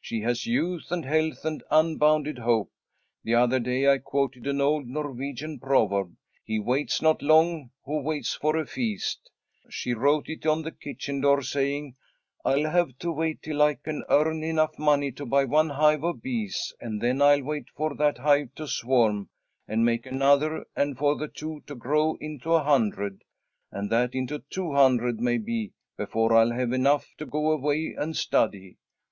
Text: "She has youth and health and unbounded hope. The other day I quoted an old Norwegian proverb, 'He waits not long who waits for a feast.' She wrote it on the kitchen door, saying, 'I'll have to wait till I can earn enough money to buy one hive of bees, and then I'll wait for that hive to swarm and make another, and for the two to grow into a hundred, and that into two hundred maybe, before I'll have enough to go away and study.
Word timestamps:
"She 0.00 0.20
has 0.20 0.46
youth 0.46 0.92
and 0.92 1.04
health 1.04 1.44
and 1.44 1.60
unbounded 1.68 2.38
hope. 2.38 2.70
The 3.24 3.34
other 3.34 3.58
day 3.58 3.92
I 3.92 3.98
quoted 3.98 4.46
an 4.46 4.60
old 4.60 4.86
Norwegian 4.86 5.58
proverb, 5.58 6.14
'He 6.44 6.60
waits 6.60 7.02
not 7.02 7.20
long 7.20 7.72
who 7.84 8.00
waits 8.00 8.32
for 8.32 8.56
a 8.56 8.64
feast.' 8.64 9.28
She 9.68 9.92
wrote 9.92 10.28
it 10.28 10.46
on 10.46 10.62
the 10.62 10.70
kitchen 10.70 11.20
door, 11.20 11.42
saying, 11.42 11.96
'I'll 12.44 12.70
have 12.70 12.96
to 12.98 13.10
wait 13.10 13.42
till 13.42 13.60
I 13.60 13.74
can 13.74 14.04
earn 14.08 14.44
enough 14.44 14.78
money 14.78 15.10
to 15.10 15.26
buy 15.26 15.44
one 15.46 15.70
hive 15.70 16.04
of 16.04 16.22
bees, 16.22 16.72
and 16.80 17.00
then 17.00 17.20
I'll 17.20 17.42
wait 17.42 17.64
for 17.74 17.96
that 17.96 18.18
hive 18.18 18.54
to 18.54 18.68
swarm 18.68 19.30
and 19.66 19.84
make 19.84 20.06
another, 20.06 20.64
and 20.76 20.96
for 20.96 21.16
the 21.16 21.26
two 21.26 21.60
to 21.66 21.74
grow 21.74 22.14
into 22.20 22.52
a 22.54 22.62
hundred, 22.62 23.24
and 23.72 23.90
that 23.90 24.14
into 24.14 24.44
two 24.48 24.74
hundred 24.74 25.18
maybe, 25.18 25.72
before 25.96 26.34
I'll 26.36 26.52
have 26.52 26.72
enough 26.72 27.08
to 27.18 27.26
go 27.26 27.50
away 27.50 27.96
and 27.98 28.16
study. 28.16 28.76